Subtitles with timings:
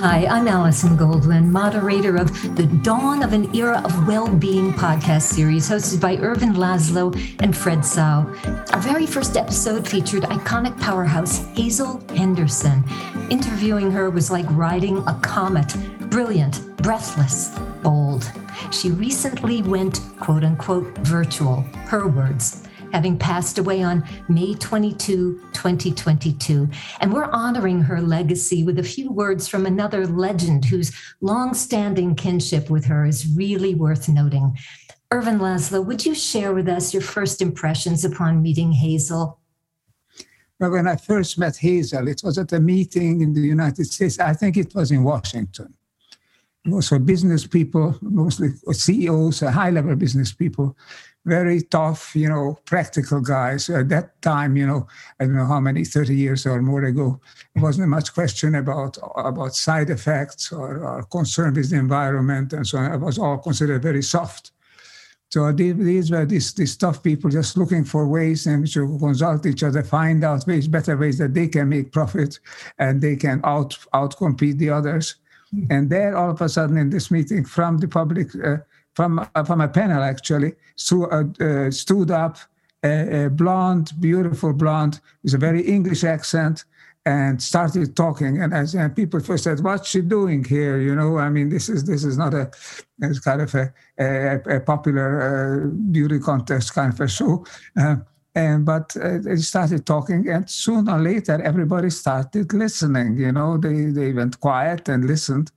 [0.00, 5.68] Hi, I'm Alison Goldwyn, moderator of the Dawn of an Era of Well-Being podcast series
[5.68, 8.26] hosted by Ervin Laszlo and Fred Tsao.
[8.72, 12.82] Our very first episode featured iconic powerhouse Hazel Henderson.
[13.28, 15.76] Interviewing her was like riding a comet,
[16.08, 17.50] brilliant, breathless,
[17.82, 18.32] bold.
[18.70, 26.68] She recently went quote unquote virtual, her words having passed away on May 22, 2022.
[27.00, 32.70] And we're honoring her legacy with a few words from another legend whose long-standing kinship
[32.70, 34.56] with her is really worth noting.
[35.12, 39.40] Ervin Laszlo, would you share with us your first impressions upon meeting Hazel?
[40.60, 44.18] Well, when I first met Hazel, it was at a meeting in the United States.
[44.20, 45.74] I think it was in Washington.
[46.64, 50.76] It was for business people, mostly CEOs, high level business people
[51.26, 53.68] very tough, you know, practical guys.
[53.68, 54.86] At that time, you know,
[55.18, 57.20] I don't know how many, 30 years or more ago,
[57.54, 62.66] there wasn't much question about about side effects or, or concern with the environment and
[62.66, 62.92] so on.
[62.92, 64.52] It was all considered very soft.
[65.30, 69.46] So these were these, these tough people just looking for ways in which to consult
[69.46, 72.40] each other, find out ways, better ways that they can make profit
[72.78, 75.16] and they can out outcompete the others.
[75.54, 75.72] Mm-hmm.
[75.72, 78.58] And there, all of a sudden, in this meeting, from the public, uh,
[79.00, 82.36] from from a panel actually stood, uh, uh, stood up
[82.84, 86.64] a, a, blonde, beautiful blonde with a very English accent
[87.06, 88.42] and started talking.
[88.42, 91.68] And as and people first said, "What's she doing here?" You know, I mean, this
[91.70, 92.50] is this is not a
[92.98, 97.46] it's kind of a, a, a popular uh, beauty contest kind of a show.
[97.80, 97.96] Uh,
[98.34, 103.16] and but uh, they started talking, and sooner or later, everybody started listening.
[103.16, 105.50] You know, they they went quiet and listened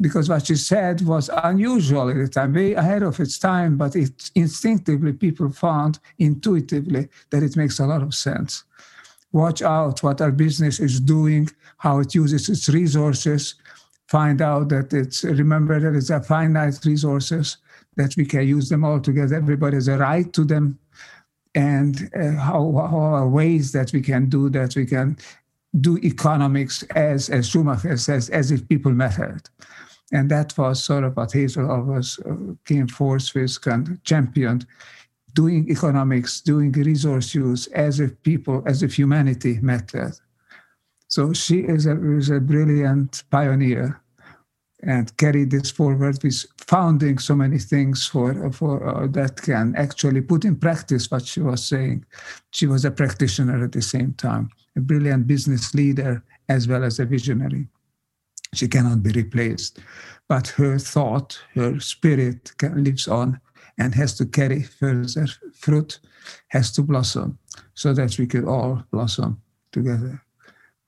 [0.00, 3.94] because what she said was unusual at the time, way ahead of its time, but
[3.94, 8.64] it instinctively people found intuitively that it makes a lot of sense.
[9.32, 13.54] Watch out what our business is doing, how it uses its resources,
[14.08, 17.58] find out that it's remember that it's a finite resources,
[17.96, 19.36] that we can use them all together.
[19.36, 20.78] Everybody has a right to them.
[21.54, 24.76] And uh, how, how are ways that we can do that?
[24.76, 25.18] We can
[25.80, 29.48] do economics as, as Schumacher says, as if people mattered
[30.12, 34.66] and that was sort of what Hazel always uh, came forth with and championed
[35.34, 40.14] doing economics, doing resource use as if people, as if humanity mattered.
[41.08, 44.00] So she is a, is a brilliant pioneer
[44.82, 50.22] and carried this forward with founding so many things for, for uh, that can actually
[50.22, 52.04] put in practice what she was saying.
[52.50, 56.98] She was a practitioner at the same time, a brilliant business leader as well as
[56.98, 57.68] a visionary.
[58.54, 59.78] She cannot be replaced.
[60.28, 63.40] But her thought, her spirit can, lives on
[63.78, 66.00] and has to carry further fruit,
[66.48, 67.38] has to blossom
[67.74, 69.40] so that we could all blossom
[69.72, 70.22] together.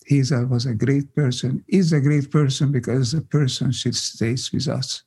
[0.06, 4.69] Hazel was a great person, is a great person because a person she stays with
[4.69, 5.03] us.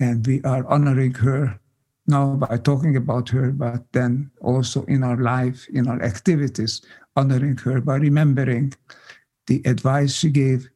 [0.00, 1.60] And we are honoring her
[2.06, 6.80] now by talking about her, but then also in our life, in our activities,
[7.16, 8.72] honoring her by remembering
[9.46, 10.68] the advice she gave,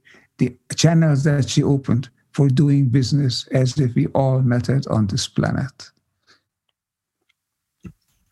[0.49, 5.29] the channels that she opened for doing business as if we all mattered on this
[5.29, 5.91] planet.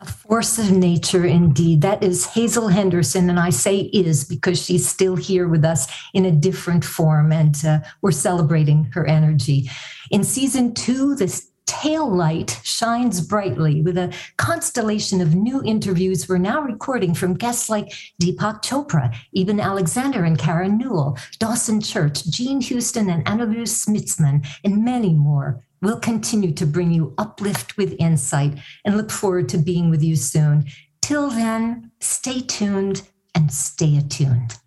[0.03, 1.83] A force of nature, indeed.
[1.83, 3.29] That is Hazel Henderson.
[3.29, 7.55] And I say is because she's still here with us in a different form, and
[7.67, 9.71] uh, we're celebrating her energy.
[10.11, 16.37] In season two, this tail light shines brightly with a constellation of new interviews we're
[16.37, 17.87] now recording from guests like
[18.21, 24.85] Deepak Chopra, Eben Alexander and Karen Newell, Dawson Church, Jean Houston and Anneloes Smitsman, and
[24.85, 25.63] many more.
[25.81, 30.17] We'll continue to bring you uplift with insight and look forward to being with you
[30.17, 30.67] soon.
[31.01, 33.03] Till then, stay tuned
[33.37, 34.59] and stay attuned.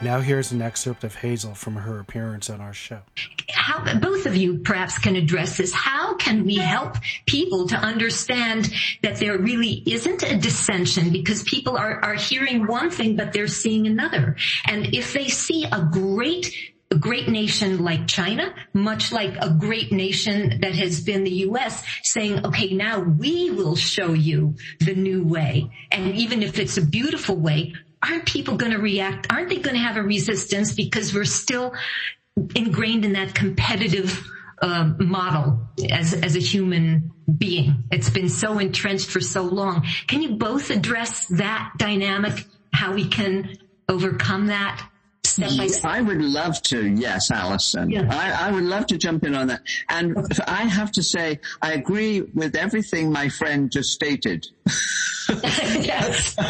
[0.00, 3.00] Now, here's an excerpt of Hazel from her appearance on our show.
[3.50, 5.72] How, both of you perhaps can address this.
[5.72, 6.96] How can we help
[7.26, 8.70] people to understand
[9.02, 13.48] that there really isn't a dissension because people are, are hearing one thing, but they're
[13.48, 14.36] seeing another?
[14.66, 16.54] And if they see a great
[16.90, 21.84] a great nation like China, much like a great nation that has been the US
[22.02, 25.70] saying, okay, now we will show you the new way.
[25.90, 29.26] And even if it's a beautiful way, aren't people going to react?
[29.30, 31.74] Aren't they going to have a resistance because we're still
[32.54, 34.24] ingrained in that competitive
[34.60, 37.84] uh, model as as a human being?
[37.90, 39.86] It's been so entrenched for so long.
[40.06, 42.44] Can you both address that dynamic?
[42.72, 43.56] How we can
[43.88, 44.88] overcome that?
[45.84, 46.86] I would love to.
[46.86, 47.90] Yes, Alison.
[47.90, 48.08] Yeah.
[48.10, 49.62] I, I, would love to jump in on that.
[49.88, 54.46] And I have to say, I agree with everything my friend just stated.
[55.28, 56.36] yes.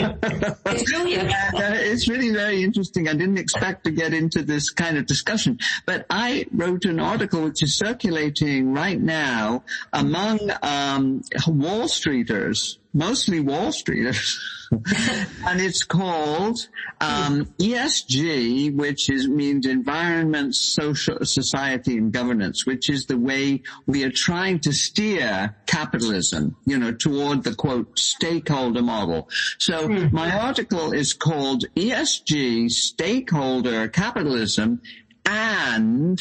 [0.70, 1.32] It's brilliant.
[1.32, 3.08] And, uh, it's really very interesting.
[3.08, 7.44] I didn't expect to get into this kind of discussion, but I wrote an article
[7.44, 14.38] which is circulating right now among um, Wall Streeters, mostly Wall Streeters.
[14.70, 16.58] and it's called
[17.00, 24.04] um, ESG, which is means environment, social, society, and governance, which is the way we
[24.04, 29.28] are trying to steer capitalism, you know, toward the quote stakeholder model.
[29.58, 30.14] So mm-hmm.
[30.14, 34.82] my article is called ESG Stakeholder Capitalism
[35.24, 36.20] and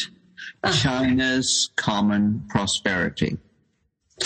[0.64, 0.74] uh-huh.
[0.74, 3.38] China's Common Prosperity.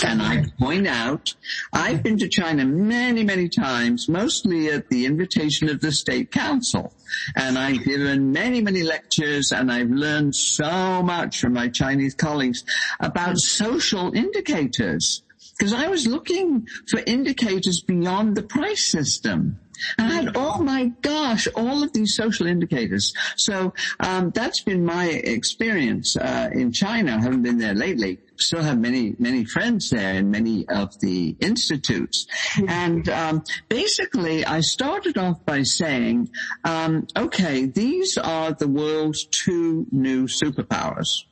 [0.04, 1.36] And I point out,
[1.74, 6.94] I've been to China many, many times, mostly at the invitation of the State Council.
[7.36, 12.64] And I've given many, many lectures and I've learned so much from my Chinese colleagues
[13.02, 15.24] about social indicators.
[15.58, 19.60] Because I was looking for indicators beyond the price system.
[19.98, 23.14] And I had, oh my gosh, all of these social indicators.
[23.36, 27.16] So um, that's been my experience uh, in China.
[27.16, 28.20] I haven't been there lately.
[28.42, 32.28] Still have many many friends there in many of the institutes.
[32.68, 36.30] And um, basically, I started off by saying,
[36.64, 41.24] um, okay, these are the world's two new superpowers.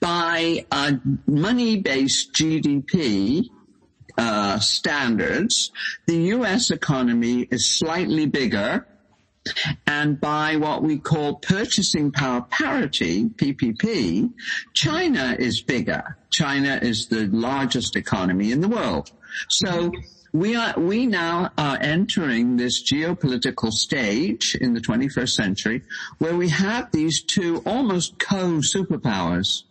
[0.00, 0.92] By uh,
[1.26, 3.48] money-based GDP,
[4.18, 5.70] uh, standards,
[6.06, 6.70] the U.S.
[6.70, 8.86] economy is slightly bigger.
[9.86, 14.32] And by what we call purchasing power parity, PPP,
[14.74, 16.16] China is bigger.
[16.30, 19.10] China is the largest economy in the world.
[19.48, 19.92] So
[20.32, 25.82] we are, we now are entering this geopolitical stage in the 21st century
[26.18, 29.62] where we have these two almost co-superpowers.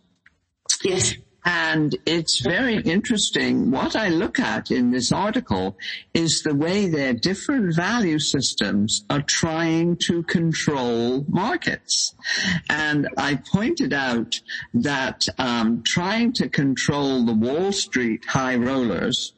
[0.82, 1.14] Yes.
[1.46, 3.70] And it's very interesting.
[3.70, 5.78] What I look at in this article
[6.12, 12.16] is the way their different value systems are trying to control markets.
[12.68, 14.40] And I pointed out
[14.74, 19.32] that um, trying to control the Wall Street high rollers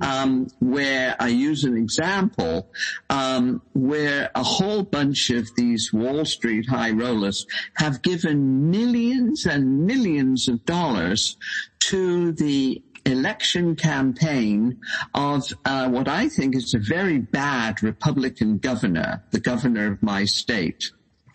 [0.00, 2.70] um, where I use an example
[3.10, 9.86] um, where a whole bunch of these Wall Street high rollers have given millions and
[9.86, 11.36] millions of dollars
[11.80, 14.78] to the election campaign
[15.14, 20.24] of uh, what I think is a very bad Republican governor, the governor of my
[20.24, 20.90] state.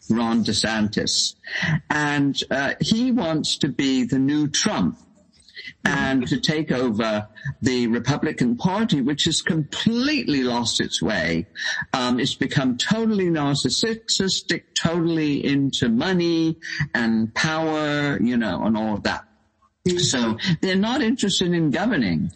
[0.09, 1.35] Ron DeSantis.
[1.89, 4.97] And uh, he wants to be the new Trump
[5.85, 7.27] and to take over
[7.61, 11.47] the Republican Party, which has completely lost its way.
[11.93, 16.57] Um, it's become totally narcissistic, totally into money
[16.93, 19.25] and power, you know, and all of that.
[19.97, 22.31] So they're not interested in governing.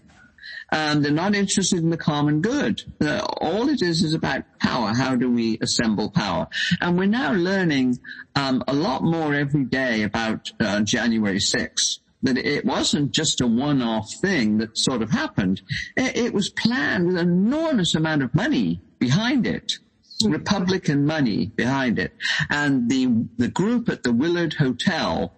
[0.69, 2.83] Um, they're not interested in the common good.
[2.99, 4.93] Uh, all it is is about power.
[4.93, 6.47] How do we assemble power?
[6.81, 7.99] And we're now learning
[8.35, 13.47] um, a lot more every day about uh, January 6th that it wasn't just a
[13.47, 15.61] one-off thing that sort of happened.
[15.95, 19.77] It was planned with an enormous amount of money behind it.
[20.25, 22.11] Republican money behind it.
[22.49, 25.31] And the, the group at the Willard Hotel,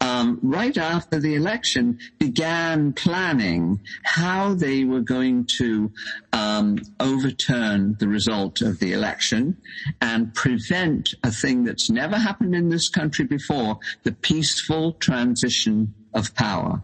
[0.00, 5.90] um, right after the election, began planning how they were going to
[6.32, 9.56] um, overturn the result of the election
[10.00, 16.34] and prevent a thing that's never happened in this country before, the peaceful transition of
[16.34, 16.82] power.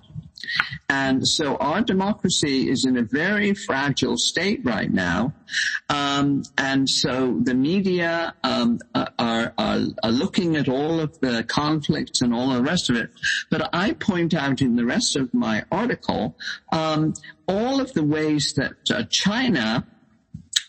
[0.88, 5.32] And so our democracy is in a very fragile state right now.
[5.88, 9.52] Um, and so the media um, are, are,
[10.02, 13.10] are, looking at all of the conflicts and all the rest of it.
[13.50, 16.36] But I point out in the rest of my article
[16.72, 17.14] um,
[17.48, 19.86] all of the ways that uh, China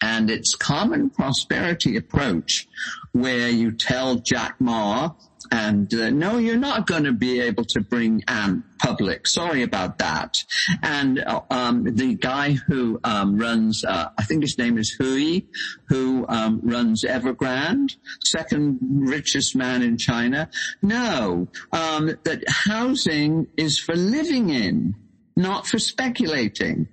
[0.01, 2.68] and its common prosperity approach,
[3.12, 5.12] where you tell Jack Ma
[5.51, 9.27] and uh, no, you're not going to be able to bring Ant public.
[9.27, 10.44] Sorry about that.
[10.82, 15.42] And uh, um, the guy who um, runs, uh, I think his name is Hui,
[15.88, 20.50] who um, runs Evergrande, second richest man in China.
[20.82, 24.96] No, um, that housing is for living in
[25.38, 26.88] not for speculating.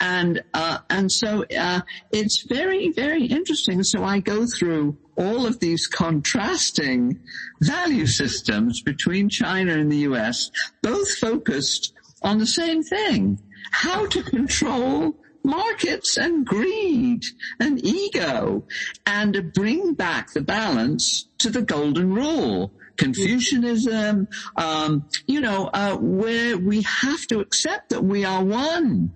[0.00, 1.80] And uh, and so uh,
[2.12, 3.82] it's very very interesting.
[3.82, 7.20] So I go through all of these contrasting
[7.60, 10.50] value systems between China and the U.S.,
[10.80, 13.40] both focused on the same thing:
[13.72, 17.22] how to control markets and greed
[17.58, 18.64] and ego
[19.06, 26.58] and bring back the balance to the golden rule Confucianism, um, you know, uh, where
[26.58, 29.12] we have to accept that we are one.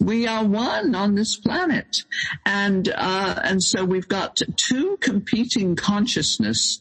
[0.00, 2.02] We are one on this planet.
[2.44, 6.80] And, uh, and so we've got two competing consciousness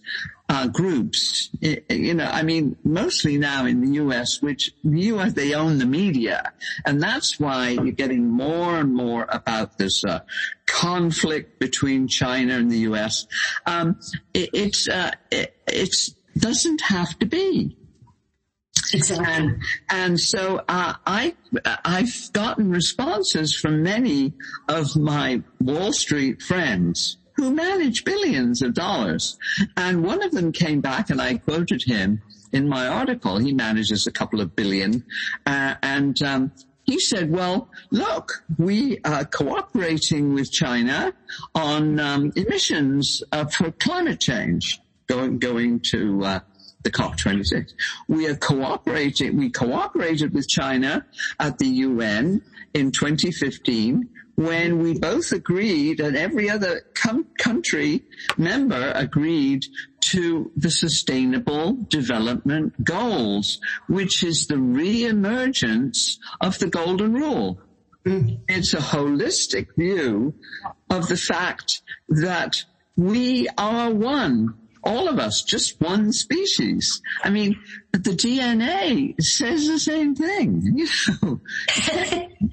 [0.49, 1.49] uh, groups.
[1.61, 5.33] You know, I mean, mostly now in the U.S., which the U.S.
[5.33, 6.51] they own the media,
[6.85, 10.19] and that's why you're getting more and more about this uh,
[10.65, 13.25] conflict between China and the U.S.
[13.65, 13.99] Um,
[14.33, 17.77] it, it's uh, it it's, doesn't have to be.
[18.93, 19.25] Exactly.
[19.27, 21.35] And, and so uh, I,
[21.83, 24.33] I've gotten responses from many
[24.67, 29.37] of my Wall Street friends who manage billions of dollars.
[29.75, 32.21] And one of them came back and I quoted him
[32.51, 33.39] in my article.
[33.39, 35.03] He manages a couple of billion.
[35.45, 36.51] Uh, and um,
[36.83, 41.13] he said, well, look, we are cooperating with China
[41.55, 46.39] on um, emissions uh, for climate change going, going to uh,
[46.83, 47.73] the COP26.
[48.07, 51.05] We are cooperating, we cooperated with China
[51.39, 52.41] at the UN
[52.73, 58.03] in 2015 when we both agreed and every other com- country
[58.37, 59.65] member agreed
[60.01, 67.59] to the sustainable development goals, which is the re-emergence of the golden rule.
[68.05, 68.39] Mm.
[68.49, 70.33] It's a holistic view
[70.89, 72.63] of the fact that
[72.95, 77.01] we are one all of us, just one species.
[77.23, 77.59] I mean,
[77.91, 80.61] the DNA says the same thing.
[80.87, 80.87] You
[81.21, 81.41] know,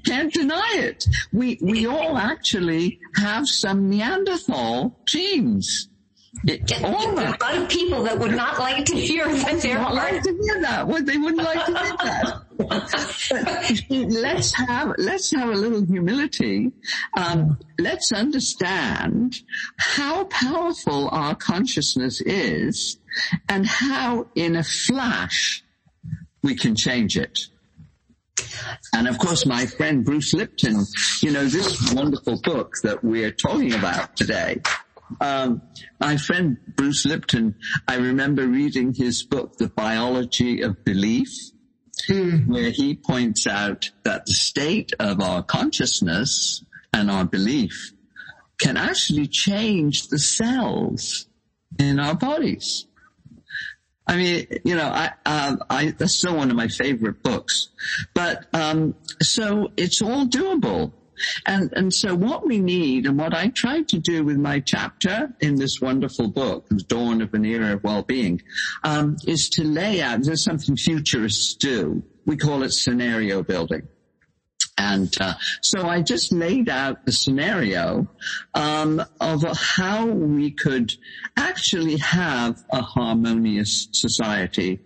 [0.05, 1.05] can't deny it.
[1.31, 5.89] We we all actually have some Neanderthal genes.
[6.45, 10.23] It, all a lot of people that would not like to hear that not like
[10.23, 10.87] to hear that.
[10.87, 12.41] Well, they wouldn't like to hear that.
[13.89, 16.71] let's have let's have a little humility.
[17.15, 19.41] Um, let's understand
[19.77, 22.97] how powerful our consciousness is,
[23.49, 25.63] and how, in a flash,
[26.43, 27.39] we can change it.
[28.93, 30.85] And of course, my friend Bruce Lipton,
[31.21, 34.61] you know, this wonderful book that we're talking about today.
[35.19, 35.61] Um,
[35.99, 37.55] my friend Bruce Lipton,
[37.87, 41.29] I remember reading his book, The Biology of Belief
[42.09, 42.47] mm.
[42.47, 47.93] where he points out that the state of our consciousness and our belief
[48.59, 51.27] can actually change the cells
[51.79, 52.85] in our bodies.
[54.07, 57.69] I mean, you know, I, uh, I, that's still one of my favorite books.
[58.13, 60.91] But, um, so it's all doable.
[61.45, 65.33] And, and so what we need and what I tried to do with my chapter
[65.39, 68.41] in this wonderful book, The Dawn of an Era of Well-Being,
[68.83, 72.03] um, is to lay out, there's something futurists do.
[72.25, 73.87] We call it scenario building.
[74.77, 78.07] And uh, so I just laid out the scenario
[78.53, 80.93] um, of how we could
[81.37, 84.79] actually have a harmonious society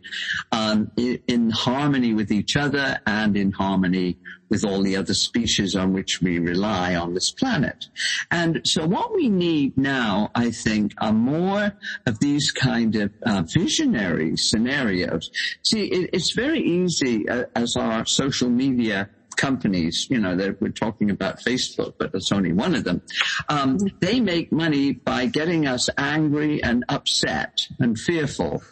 [0.52, 4.18] um, in, harmony with each other and in harmony
[4.50, 7.88] with all the other species on which we rely on this planet.
[8.30, 11.74] And so what we need now, I think, are more
[12.06, 15.32] of these kind of uh, visionary scenarios.
[15.64, 20.70] See, it, it's very easy uh, as our social media companies, you know, that we're
[20.70, 23.02] talking about Facebook, but it's only one of them.
[23.50, 28.64] Um, they make money by getting us angry and upset and fearful.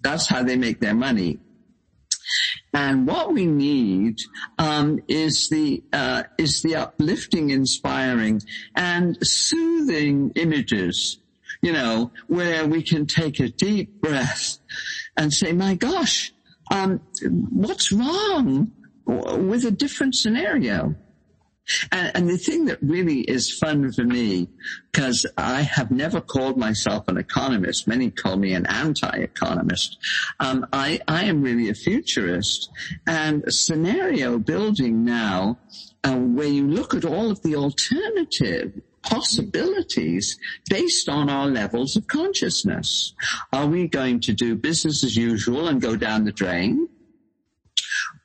[0.00, 1.38] That's how they make their money.
[2.72, 4.18] And what we need
[4.58, 8.42] um, is the uh, is the uplifting, inspiring,
[8.76, 11.18] and soothing images.
[11.62, 14.58] You know, where we can take a deep breath
[15.16, 16.32] and say, "My gosh,
[16.70, 17.00] um,
[17.50, 18.70] what's wrong?"
[19.10, 20.94] With a different scenario.
[21.92, 24.48] And, and, the thing that really is fun for me,
[24.90, 27.86] because I have never called myself an economist.
[27.86, 29.98] Many call me an anti-economist.
[30.40, 32.70] Um, I, I am really a futurist
[33.06, 35.60] and scenario building now,
[36.02, 40.38] uh, where you look at all of the alternative possibilities
[40.68, 43.14] based on our levels of consciousness.
[43.52, 46.88] Are we going to do business as usual and go down the drain?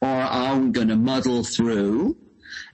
[0.06, 2.16] Or are we going to muddle through?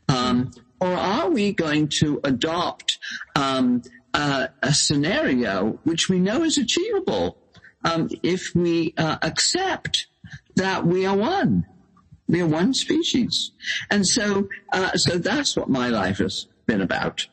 [0.09, 2.99] Um, or are we going to adopt
[3.35, 3.83] um,
[4.13, 7.37] a, a, scenario which we know is achievable
[7.85, 10.07] um, if we uh, accept
[10.57, 11.65] that we are one?
[12.27, 13.51] We are one species,
[13.89, 17.27] and so uh, so that's what my life has been about.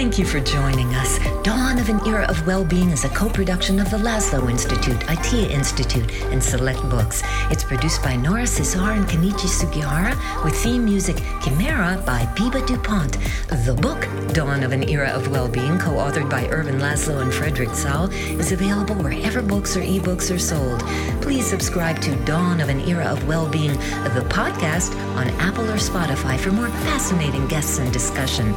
[0.00, 1.18] Thank you for joining us.
[1.42, 6.10] Dawn of an Era of Well-Being is a co-production of the Laszlo Institute, ITEA Institute,
[6.32, 7.22] and Select Books.
[7.50, 13.18] It's produced by Nora Cesar and Kenichi Sugihara, with theme music Chimera by Biba DuPont.
[13.66, 18.08] The book, Dawn of an Era of Well-Being, co-authored by Ervin Laszlo and Frederick Tsao,
[18.40, 20.80] is available wherever books or ebooks are sold.
[21.20, 26.40] Please subscribe to Dawn of an Era of Well-Being, the podcast, on Apple or Spotify
[26.40, 28.52] for more fascinating guests and discussion.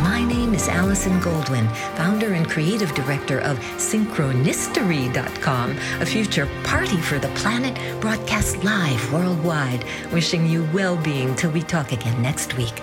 [0.00, 5.70] My name is Alison Goldwyn, founder and creative director of Synchronistery.com,
[6.00, 9.84] a future party for the planet broadcast live worldwide.
[10.12, 12.80] Wishing you well being till we talk again next week.